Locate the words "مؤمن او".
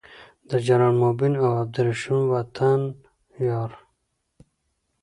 1.03-1.49